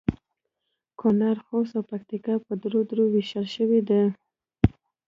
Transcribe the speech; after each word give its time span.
کونړ، 0.99 1.35
خوست 1.45 1.73
او 1.77 1.83
پکتیا 1.91 2.35
په 2.45 2.53
درو 2.61 2.81
درو 2.89 3.05
ویشل 3.13 3.45
شوي 3.55 3.79
دي 3.89 4.03